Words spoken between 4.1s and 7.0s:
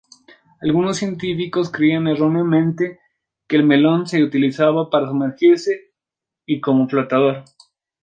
utilizaba para sumergirse y como